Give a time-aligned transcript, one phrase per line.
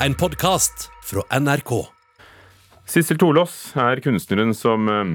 [0.00, 1.72] en podkast fra NRK.
[2.86, 5.12] Sissel Tolås er kunstneren som eh,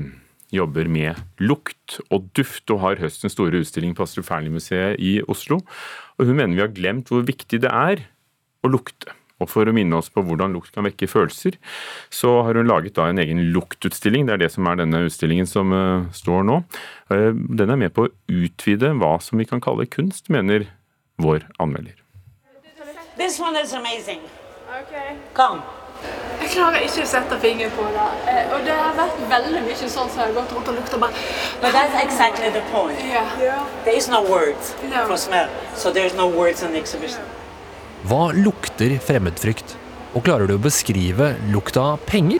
[0.55, 5.61] jobber med lukt og duft, og har høstens store utstilling på Astrup Fearnley-museet i Oslo.
[6.17, 8.03] Og hun mener vi har glemt hvor viktig det er
[8.65, 9.13] å lukte.
[9.41, 11.55] Og for å minne oss på hvordan lukt kan vekke følelser,
[12.13, 14.27] så har hun laget da en egen luktutstilling.
[14.27, 16.59] Det er det som er denne utstillingen som uh, står nå.
[17.09, 20.69] Uh, den er med på å utvide hva som vi kan kalle kunst, mener
[21.21, 21.97] vår anmelder.
[23.17, 24.21] This one is amazing.
[24.71, 25.17] Okay.
[25.35, 25.59] Come.
[26.41, 28.05] Jeg klarer ikke å sette fingeren på det.
[28.31, 30.99] Eh, Og det har vært veldig mye sånn som jeg har gått rundt og lukta
[31.01, 31.25] bare
[31.61, 33.01] But that's exactly the point.
[33.11, 33.25] Ja.
[33.83, 35.03] There is no words No.
[35.09, 37.21] for smell, so there's no words in the exhibition.
[38.07, 39.75] Hva lukter fremmedfrykt?
[40.15, 42.39] Og klarer du å beskrive lukta av penger?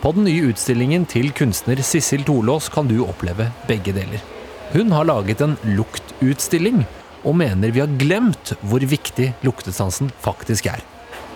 [0.00, 4.24] På den nye utstillingen til kunstner Sissel Tolås kan du oppleve begge deler.
[4.72, 6.82] Hun har laget en luktutstilling,
[7.24, 10.82] og mener vi har glemt hvor viktig luktesansen faktisk er.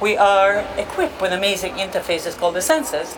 [0.01, 3.17] We are equipped with amazing interfaces called the senses,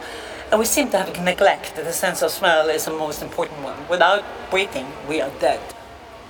[0.51, 3.77] and we seem to have neglected the sense of smell is the most important one.
[3.91, 5.61] Without breathing, we are dead.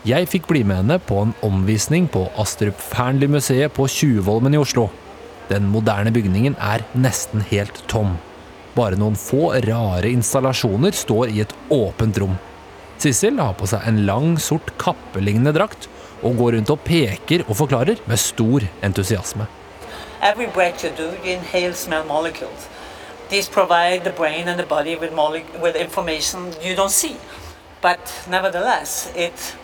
[0.03, 4.89] Jeg fikk bli med henne på en omvisning på Astrup Fearnley-museet på Tjuvholmen i Oslo.
[5.53, 8.17] Den moderne bygningen er nesten helt tom.
[8.75, 12.35] Bare noen få rare installasjoner står i et åpent rom.
[12.99, 15.87] Sissel har på seg en lang, sort kappelignende drakt
[16.27, 19.47] og går rundt og peker og forklarer med stor entusiasme.
[20.23, 22.69] Every breath you do, you inhale smell molecules.
[23.31, 25.13] These provide the brain and the body with,
[25.63, 27.17] with information you don't see.
[27.81, 29.57] But nevertheless, it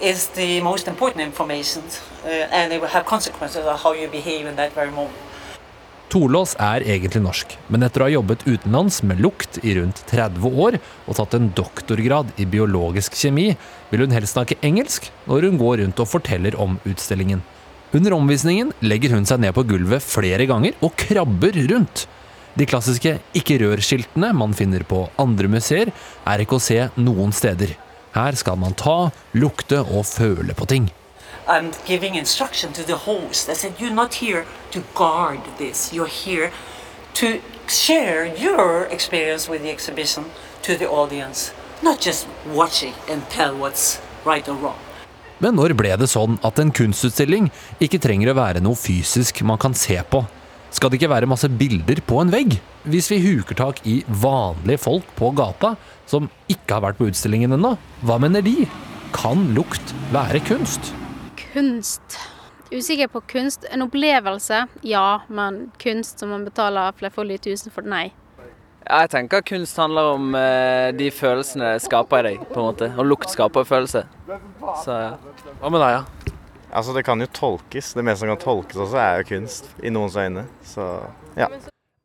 [0.00, 1.82] is the most important information,
[2.24, 5.18] uh, and it will have consequences of how you behave in that very moment.
[6.08, 10.44] Tolås er egentlig norsk, men etter å ha jobbet utenlands med lukt i rundt 30
[10.60, 13.54] år og tatt en doktorgrad i biologisk kjemi,
[13.88, 17.40] vil hun helst snakke engelsk når hun går rundt og forteller om utstillingen.
[17.92, 22.06] Under omvisningen legger hun seg ned på gulvet flere ganger og krabber rundt.
[22.56, 25.92] De klassiske ikke rør-skiltene man finner på andre museer,
[26.24, 27.74] er ikke å se noen steder.
[28.16, 30.88] Her skal man ta, lukte og føle på ting.
[31.48, 33.48] I'm giving instruction to the host.
[33.48, 36.50] I said, You're not here to guard this, you're here
[37.14, 40.24] to share your experience with the exhibition
[40.62, 41.52] to the audience,
[41.82, 44.78] not just watch it and tell what's right or wrong.
[45.42, 47.48] Men når ble det sånn at en kunstutstilling
[47.82, 50.22] ikke trenger å være noe fysisk man kan se på?
[50.72, 52.54] Skal det ikke være masse bilder på en vegg?
[52.88, 55.74] Hvis vi huker tak i vanlige folk på gata
[56.08, 57.74] som ikke har vært på utstillingen ennå,
[58.06, 58.68] hva mener de?
[59.12, 60.94] Kan lukt være kunst?
[61.50, 62.22] Kunst
[62.72, 63.66] Usikker på kunst.
[63.68, 65.20] En opplevelse, ja.
[65.28, 68.14] Men kunst som man betaler flerfoldige tusen for, nei.
[68.86, 72.60] Ja, Jeg tenker at kunst handler om eh, de følelsene det skaper i deg, på
[72.60, 72.90] en måte.
[72.98, 74.04] Og lukt skaper følelse.
[74.84, 75.12] Så ja.
[75.60, 76.32] Hva med deg, ja?
[76.72, 77.92] Altså, det kan jo tolkes.
[77.94, 80.46] Det meste som kan tolkes også, er jo kunst i noens øyne.
[80.66, 80.88] Så
[81.38, 81.50] ja.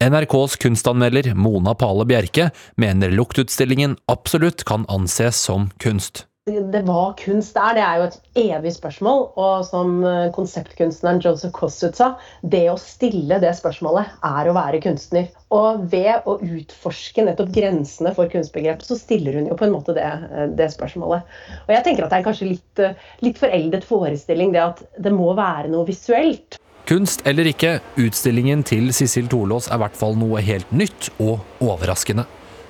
[0.03, 6.27] NRKs kunstanmelder Mona Pale Bjerke mener luktutstillingen absolutt kan anses som kunst.
[6.47, 9.23] Det var kunst der, det er jo et evig spørsmål.
[9.35, 14.81] Og som eh, konseptkunstneren Joseph Kossuth sa, det å stille det spørsmålet er å være
[14.83, 15.27] kunstner.
[15.53, 19.95] Og ved å utforske nettopp grensene for kunstbegrepet, så stiller hun jo på en måte
[19.97, 21.27] det, eh, det spørsmålet.
[21.65, 25.11] Og jeg tenker at det er kanskje litt, eh, litt foreldet forestilling, det at det
[25.15, 26.59] må være noe visuelt.
[26.87, 31.41] Kunst eller ikke, utstillingen til Sissel Torlås er i hvert fall noe helt nytt og
[31.59, 32.23] overraskende.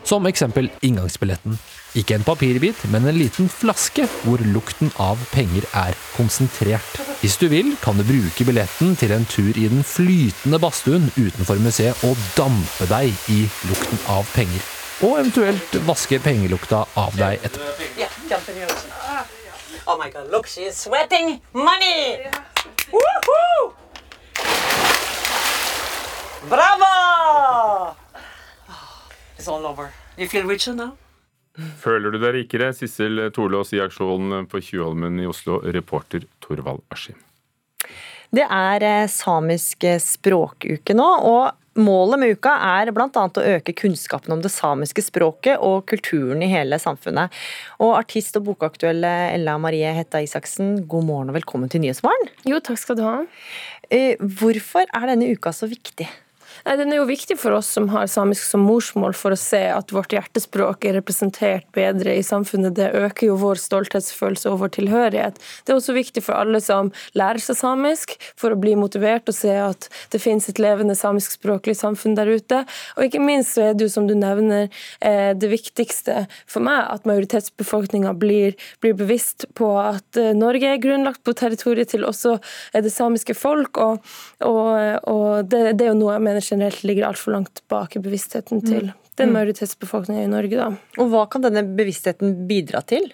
[0.08, 1.60] Som eksempel inngangsbilletten.
[1.98, 7.00] Ikke en papirbit, men en liten flaske hvor lukten av penger er konsentrert.
[7.24, 11.58] Hvis du vil, kan du bruke billetten til en tur i den flytende badstuen utenfor
[11.64, 14.62] museet og dampe deg i lukten av penger.
[15.08, 17.90] Og eventuelt vaske pengelukta av deg etterpå.
[17.98, 18.14] Yeah.
[19.88, 22.30] Oh my god, look, she is sweating money!
[22.92, 23.74] Woohoo!
[26.50, 27.96] Bravo!
[29.38, 29.94] It's all over.
[30.18, 30.98] You feel richer now?
[31.82, 32.72] Føler du deg rikere?
[32.76, 37.18] Sissel Torlås i aksjonen på Tjuvholmen i Oslo, reporter Torvald Askim.
[38.34, 43.08] Det er eh, samisk språkuke nå, og målet med uka er bl.a.
[43.14, 47.34] å øke kunnskapen om det samiske språket og kulturen i hele samfunnet.
[47.80, 52.32] Og artist og bokaktuelle Ella Marie Hetta Isaksen, god morgen og velkommen til Nyhetsmorgen.
[52.50, 53.18] Jo, takk skal du ha.
[53.90, 56.10] Eh, Hvorfor er denne uka så viktig?
[56.66, 59.92] Den er jo viktig for oss som har samisk som morsmål, for å se at
[59.94, 62.76] vårt hjertespråk er representert bedre i samfunnet.
[62.78, 65.40] Det øker jo vår stolthetsfølelse og vår tilhørighet.
[65.66, 69.38] Det er også viktig for alle som lærer seg samisk, for å bli motivert og
[69.38, 72.64] se at det finnes et levende samiskspråklig samfunn der ute.
[72.98, 74.70] Og ikke minst så er det jo, som du nevner,
[75.02, 80.82] eh, det viktigste for meg at majoritetsbefolkninga blir, blir bevisst på at eh, Norge er
[80.84, 82.38] grunnlagt på territoriet til også
[82.74, 83.78] det samiske folk.
[83.78, 84.04] og,
[84.46, 86.46] og, og det, det, er jo noe jeg mener
[86.84, 88.96] ligger altfor langt bak i bevisstheten til mm.
[89.22, 90.58] den majoritetsbefolkningen i Norge.
[90.58, 90.70] da.
[91.02, 93.12] Og Hva kan denne bevisstheten bidra til?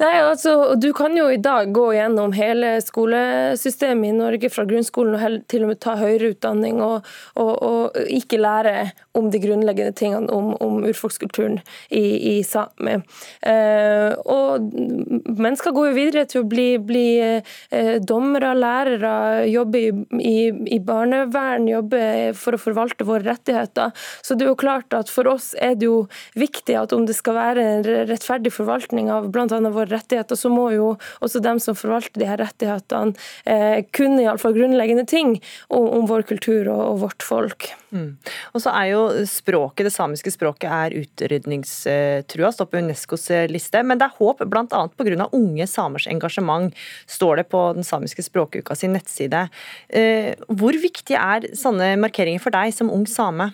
[0.00, 5.16] Nei, altså, Du kan jo i dag gå gjennom hele skolesystemet i Norge, fra grunnskolen
[5.16, 9.94] og til og med ta høyere utdanning, og, og, og ikke lære om de grunnleggende
[9.98, 11.58] tingene om, om urfolkskulturen
[11.88, 12.96] i, i Sápmi.
[13.42, 14.70] Eh, og
[15.40, 19.14] mennesker går jo videre til å bli, bli eh, dommere, lærere,
[19.50, 19.90] jobbe i,
[20.20, 20.36] i,
[20.76, 22.02] i, barnevern, jobbe
[22.38, 23.92] for å forvalte våre rettigheter.
[24.22, 26.04] Så det er jo klart at for oss er det jo
[26.38, 29.72] viktig at om det skal være en rettferdig forvaltning av bl.a.
[29.74, 33.14] våre rettigheter, så må jo også dem som forvalter de her rettighetene,
[33.44, 35.36] eh, kunne iallfall grunnleggende ting
[35.68, 37.70] om, om, vår kultur og, og vårt folk.
[37.90, 38.16] Mm.
[38.54, 43.82] Og så er jo språket, Det samiske språket er utrydningstrua, står på Unescos eh, liste.
[43.82, 44.84] Men det er håp bl.a.
[44.96, 45.28] pga.
[45.32, 46.74] unge samers engasjement,
[47.06, 49.48] står det på den samiske språkuka sin nettside.
[49.88, 53.52] Eh, hvor viktig er sånne markeringer for deg som ung same?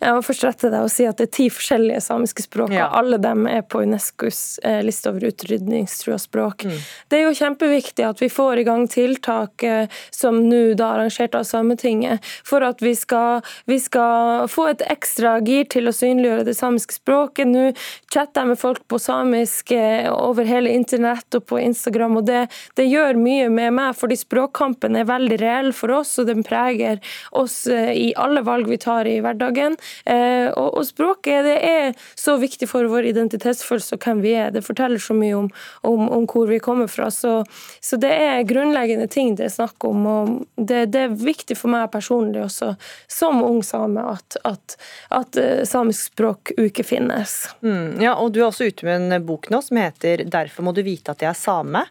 [0.00, 2.86] Jeg må først rette deg og si at det er ti forskjellige samiske språk, ja.
[2.86, 6.66] og alle dem er på Unescos eh, liste over utrydningstrua språk.
[6.66, 6.76] Mm.
[7.10, 11.36] Det er jo kjempeviktig at vi får i gang tiltak eh, som nå da arrangert
[11.38, 16.46] av Sametinget, for at vi skal, vi skal, få et ekstra gir til å synliggjøre
[16.48, 17.50] det samiske språket.
[17.50, 17.70] Nå
[18.12, 22.46] chatter jeg med folk på samisk eh, over hele internett og på Instagram, og det,
[22.78, 27.00] det gjør mye med meg, fordi språkkampen er veldig reell for oss, og den preger
[27.36, 29.76] oss i alle valg vi tar i hverdagen hverdagen.
[30.04, 34.50] Eh, og, språket det er så viktig for vår identitetsfølelse og hvem vi er.
[34.50, 35.50] Det forteller så mye om,
[35.82, 37.10] om, om hvor vi kommer fra.
[37.10, 37.44] Så,
[37.80, 40.06] så, det er grunnleggende ting det er snakk om.
[40.06, 42.74] og det, det, er viktig for meg personlig også,
[43.08, 44.76] som ung same, at, at,
[45.10, 47.46] at eh, samisk språkuke finnes.
[47.62, 50.72] Mm, ja, og Du er også ute med en bok nå som heter 'Derfor må
[50.74, 51.86] du vite at jeg er same'.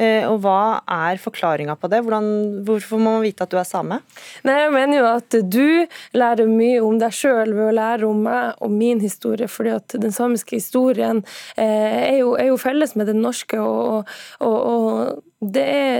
[0.00, 2.00] Eh, og hva er forklaringa på det?
[2.06, 2.28] Hvordan,
[2.64, 4.00] hvorfor må man vite at du er same?
[4.46, 5.86] Nei, Jeg mener jo at du
[6.16, 9.48] lærer mye om deg sjøl ved å lære om meg og min historie.
[9.48, 11.24] fordi at den samiske historien
[11.56, 13.60] eh, er, jo, er, jo, felles med den norske.
[13.60, 14.08] og,
[14.40, 14.69] og, og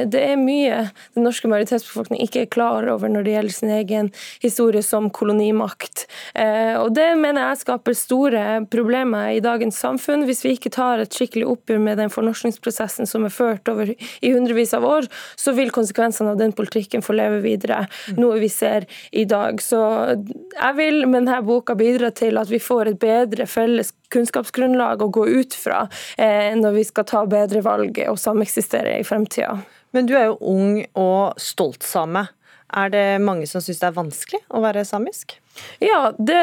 [0.08, 0.86] det er, mye
[1.16, 4.10] den norske majoritetsbefolkningen ikke er klar over når det gjelder sin egen
[4.42, 6.06] historie som kolonimakt.
[6.34, 10.24] Eh, og Det mener jeg skaper store problemer i dagens samfunn.
[10.28, 14.32] Hvis vi ikke tar et skikkelig oppgjør med den fornorskningsprosessen som er ført over i
[14.32, 17.84] hundrevis av år, så vil konsekvensene av den politikken få leve videre,
[18.18, 19.60] noe vi ser i dag.
[19.62, 19.80] Så
[20.16, 25.10] jeg vil med denne boka bidra til at vi får et bedre felles kunnskapsgrunnlag å
[25.12, 25.84] gå ut fra
[26.18, 29.60] eh, når vi skal ta bedre valg og sameksistere i fremtida.
[29.96, 32.28] Men du er jo ung og stolt same.
[32.70, 35.34] Er det mange som syns det er vanskelig å være samisk?
[35.82, 36.38] Ja, det,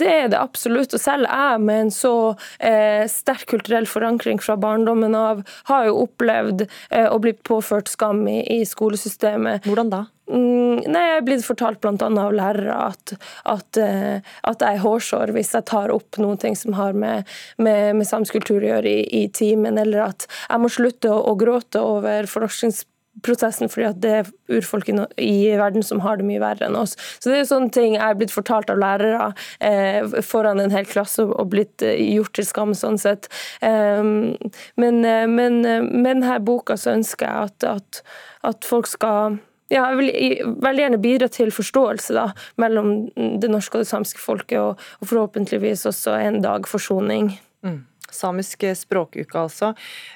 [0.00, 0.94] det, er det absolutt.
[0.96, 2.14] Og selv jeg med en så
[2.58, 8.26] eh, sterk kulturell forankring fra barndommen av, har jo opplevd eh, å bli påført skam
[8.28, 9.68] i, i skolesystemet.
[9.68, 10.04] Hvordan da?
[10.28, 11.94] Mm, nei, Jeg er blitt fortalt bl.a.
[11.96, 13.14] av lærere at,
[13.48, 17.24] at, uh, at, jeg er hårsår hvis jeg tar opp noen ting som har med,
[17.56, 21.34] med, med samskultur å gjøre i, i, timen, eller at jeg må slutte å, å
[21.40, 26.44] gråte over forskningsprosessen fordi at det er urfolk i, i, verden som har det mye
[26.44, 26.98] verre enn oss.
[27.16, 29.32] Så det er jo sånne ting jeg er blitt fortalt av lærere
[29.64, 33.32] eh, foran en hel klasse og, blitt eh, gjort til skam sånn sett.
[33.64, 34.36] Um,
[34.76, 38.08] men, eh, men med denne boka så ønsker jeg at, at,
[38.52, 42.28] at folk skal ja, jeg vil veldig gjerne bidra til forståelse da,
[42.60, 47.34] mellom det norske og det samiske folket, og, og forhåpentligvis også en dag forsoning.
[47.66, 47.82] Mm.
[48.08, 49.74] Samisk språkuke, altså.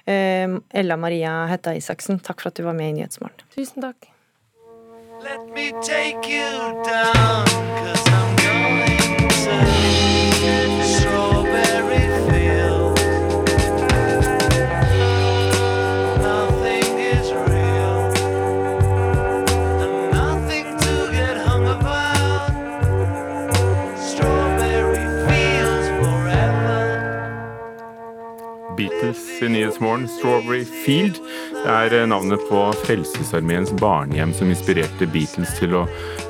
[0.09, 3.45] Eh, Ella Maria Hetta Isaksen, takk for at du var med i Nyhetsmorgen.
[3.53, 4.09] Tusen takk.
[5.23, 7.47] Let me take you down,
[7.79, 9.72] cause I'm going to
[28.77, 31.21] Beatles i Nyhetsmorgen, 'Strawberry Field'.
[31.63, 35.83] er eh, navnet på Frelsesarmeens barnehjem som inspirerte Beatles til å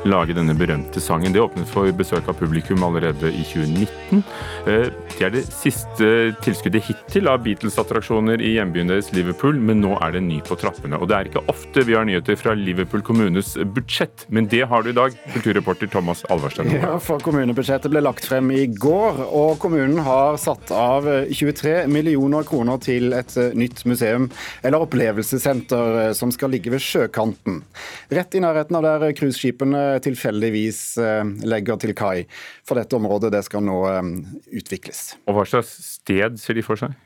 [0.04, 1.32] lage denne berømte sangen.
[1.32, 4.20] Det åpnet for besøk av publikum allerede i 2019.
[4.68, 6.10] Eh, det er det siste
[6.44, 11.00] tilskuddet hittil av Beatles-attraksjoner i hjembyen deres Liverpool, men nå er det ny på trappene.
[11.00, 14.84] Og det er ikke ofte vi har nyheter fra Liverpool kommunes budsjett, men det har
[14.84, 16.74] du i dag, kulturreporter Thomas Alvarstein.
[16.76, 22.31] Ja, for kommunebudsjettet ble lagt frem i går, og kommunen har satt av 23 millioner
[22.48, 24.30] kroner til et nytt museum,
[24.64, 27.60] eller opplevelsessenter, eh, som skal ligge ved sjøkanten.
[28.12, 32.24] Rett i nærheten av der cruiseskipene tilfeldigvis eh, legger til kai.
[32.64, 34.02] For dette området det skal nå eh,
[34.62, 35.04] utvikles.
[35.26, 36.96] Og Hva slags sted ser de for seg?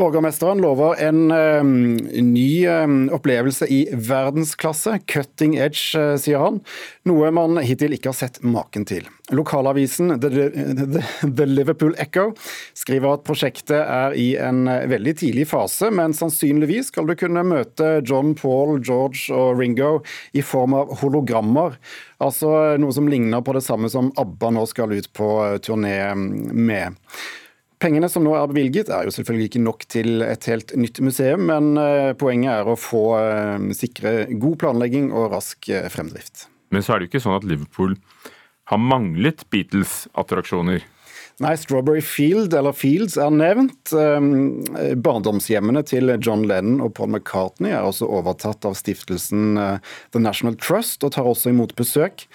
[0.00, 1.96] Borgermesteren lover en um,
[2.32, 4.94] ny um, opplevelse i verdensklasse.
[5.04, 6.62] Cutting edge, uh, sier han.
[7.04, 9.04] Noe man hittil ikke har sett maken til.
[9.36, 12.30] Lokalavisen The, The, The, Liverpool Echo
[12.72, 17.98] skriver at prosjektet er i en veldig tidlig fase, men sannsynligvis skal du kunne møte
[18.00, 19.98] John, Paul, George og Ringo
[20.32, 21.76] i form av hologrammer.
[22.24, 25.30] Altså noe som ligner på det samme som ABBA nå skal ut på
[25.60, 26.96] turné med.
[27.80, 31.46] Pengene som nå er bevilget er jo selvfølgelig ikke nok til et helt nytt museum,
[31.48, 36.44] men eh, poenget er å få eh, sikre god planlegging og rask eh, fremdrift.
[36.74, 37.96] Men så er det jo ikke sånn at Liverpool
[38.68, 40.84] har manglet Beatles-attraksjoner.
[41.40, 43.94] Nei, Strawberry Field, eller Fields, er nevnt.
[43.96, 44.60] Ehm,
[45.00, 50.58] barndomshjemmene til John Lennon og Paul McCartney er også overtatt av stiftelsen eh, The National
[50.60, 52.26] Trust, og tar også imot besøk.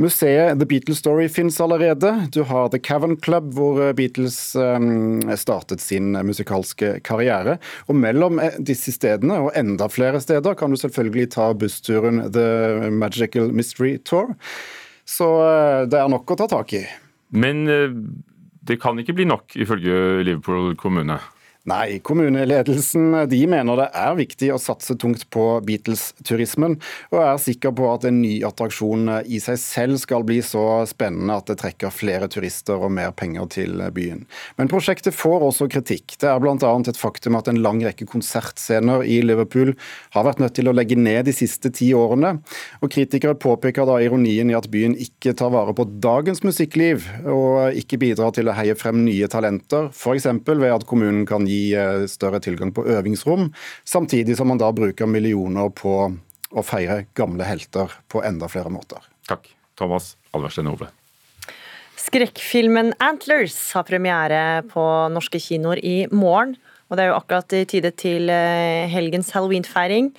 [0.00, 2.14] Museet The Beatles Story finnes allerede.
[2.32, 7.58] Du har The Cavern Club, hvor eh, Beatles ehm, startet sin musikalske karriere.
[7.84, 12.88] Og mellom eh, disse stedene, og enda flere steder, kan du selvfølgelig ta bussturen The
[12.88, 14.38] Magical Mystery Tour.
[15.04, 15.34] Så
[15.92, 16.86] det er nok å ta tak i.
[17.36, 17.66] Men
[18.64, 21.18] det kan ikke bli nok, ifølge Liverpool kommune.
[21.64, 26.74] Nei, kommuneledelsen de mener det er viktig å satse tungt på Beatles-turismen,
[27.08, 31.38] og er sikker på at en ny attraksjon i seg selv skal bli så spennende
[31.40, 34.26] at det trekker flere turister og mer penger til byen.
[34.60, 36.18] Men prosjektet får også kritikk.
[36.20, 36.58] Det er bl.a.
[36.60, 39.72] et faktum at en lang rekke konsertscener i Liverpool
[40.12, 42.34] har vært nødt til å legge ned de siste ti årene.
[42.84, 47.72] Og kritikere påpeker da ironien i at byen ikke tar vare på dagens musikkliv, og
[47.80, 50.28] ikke bidrar til å heie frem nye talenter, f.eks.
[50.44, 53.48] ved at kommunen kan gi gi eh, større tilgang på øvingsrom,
[53.86, 55.94] samtidig som man da bruker millioner på
[56.54, 59.02] å feire gamle helter på enda flere måter.
[59.30, 59.48] Takk.
[59.78, 60.90] Thomas Alverstein Ove.
[62.04, 64.84] Skrekkfilmen 'Antlers' har premiere på
[65.14, 66.56] norske kinoer i morgen.
[66.90, 70.10] Og det er jo akkurat i tide til eh, helgens halloweenfeiring.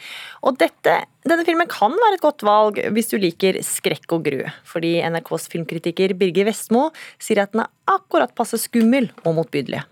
[0.44, 4.42] Og dette, denne filmen kan være et godt valg hvis du liker skrekk og gru.
[4.68, 6.90] Fordi NRKs filmkritiker Birger Vestmo
[7.22, 9.86] sier at den er akkurat passe skummel og motbydelig.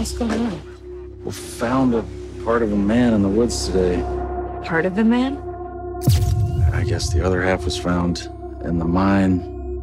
[0.00, 1.20] What's going on?
[1.26, 2.02] We found a
[2.42, 4.00] part of a man in the woods today.
[4.64, 5.36] Part of a man?
[6.72, 8.26] I guess the other half was found
[8.64, 9.82] in the mine.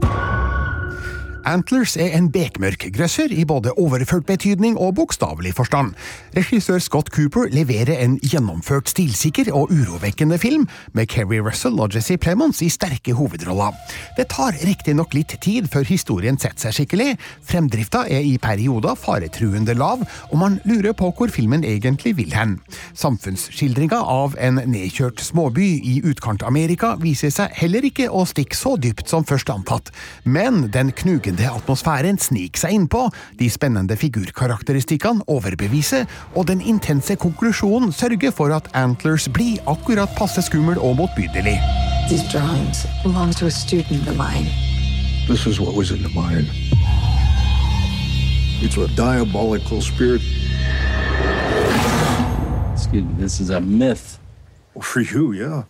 [1.48, 5.94] Antlers er en bekmørk grøsser i både overført betydning og bokstavelig forstand.
[6.36, 12.18] Regissør Scott Cooper leverer en gjennomført stilsikker og urovekkende film, med Keri Russell og Jesse
[12.20, 13.78] Plemons i sterke hovedroller.
[14.18, 17.16] Det tar riktignok litt tid før historien setter seg skikkelig,
[17.48, 22.58] fremdrifta er i perioder faretruende lav, og man lurer på hvor filmen egentlig vil hen.
[23.00, 29.08] Samfunnsskildringa av en nedkjørt småby i utkant-Amerika viser seg heller ikke å stikke så dypt
[29.08, 29.96] som først antatt,
[30.28, 37.16] men den knugende spennende atmosfæren sniker seg innpå, de spennende figurkarakteristikkene overbeviser, og den intense
[37.16, 41.60] konklusjonen sørger for at Antlers blir akkurat passe skummel og motbydelig.
[42.10, 44.50] These drawings belong to a student of mine.
[45.28, 46.48] This is what was in the mine.
[48.62, 50.22] It's a diabolical spirit.
[52.74, 54.27] Excuse me, this is a myth.
[54.78, 55.64] You, yeah.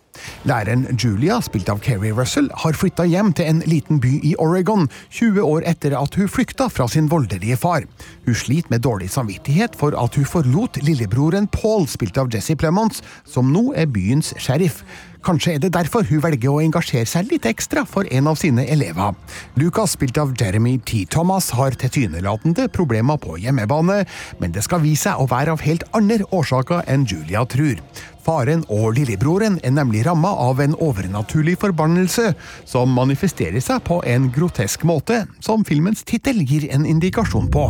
[0.48, 4.88] Læreren Julia, spilt av Keri Russell, har flytta hjem til en liten by i Oregon
[5.14, 7.86] 20 år etter at hun flykta fra sin voldelige far.
[8.26, 13.02] Hun sliter med dårlig samvittighet for at hun forlot lillebroren Paul, spilt av Jesse Plemons,
[13.26, 14.82] som nå er byens sheriff.
[15.26, 18.64] Kanskje er det derfor hun velger å engasjere seg litt ekstra for en av sine
[18.70, 19.16] elever.
[19.58, 21.02] Lucas, spilt av Jeremy T.
[21.10, 24.04] Thomas, har tilsynelatende problemer på hjemmebane,
[24.38, 27.82] men det skal vise seg å være av helt andre årsaker enn Julia tror.
[28.28, 32.34] Faren og lillebroren er nemlig ramma av en overnaturlig forbannelse,
[32.68, 37.64] som manifesterer seg på en grotesk måte, som filmens tittel gir en indikasjon på.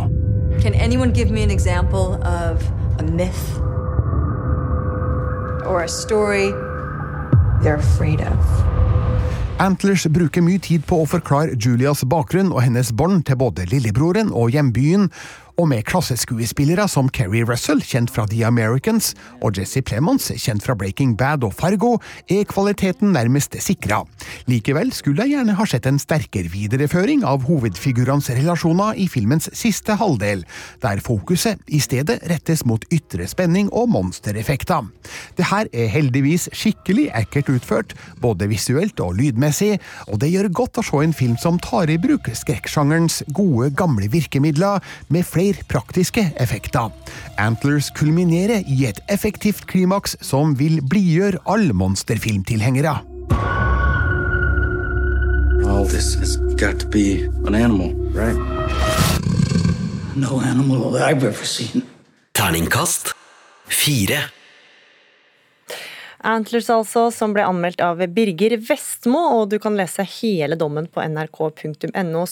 [9.63, 14.35] Antlers bruker mye tid på å forklare Julias bakgrunn og hennes bånd til både lillebroren
[14.35, 15.07] og hjembyen,
[15.59, 19.11] og med klasseskuespillere som Kerry Russell, kjent fra The Americans,
[19.43, 21.97] og Jesse Plemons, kjent fra Breaking Bad og Fargo,
[22.31, 24.05] er kvaliteten nærmest sikra.
[24.49, 29.95] Likevel skulle jeg gjerne ha sett en sterkere videreføring av hovedfigurenes relasjoner i filmens siste
[29.99, 30.45] halvdel,
[30.83, 34.87] der fokuset i stedet rettes mot ytre spenning og monstereffekter.
[35.37, 40.81] Det her er heldigvis skikkelig ekkelt utført, både visuelt og lydmessig, og det gjør godt
[40.81, 46.29] å se en film som tar i bruk skrekksjangerens gode, gamle virkemidler, med flere praktiske
[46.41, 46.91] effekter.
[47.41, 52.99] Antlers kulminerer i et effektivt klimaks som vil blidgjøre alle monsterfilmtilhengere.
[55.79, 58.35] All this has got to be an animal, right?
[60.13, 61.85] No animal that I've ever seen.
[62.33, 63.13] Terningkast
[63.63, 64.25] fire.
[66.19, 70.99] Antlers, altså, som ble anmeldt av Birger Vestmo, og du kan lese hele dommen på
[70.99, 72.25] nrk.no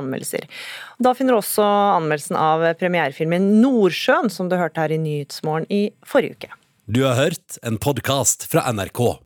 [0.00, 0.48] anmeldelser.
[0.96, 5.90] Da finner du også anmeldelsen av premierefilmen Nordsjøen, som du hørte her i Nyhetsmorgen i
[6.00, 6.52] forrige uke.
[6.88, 9.25] Du har hørt en podkast fra NRK.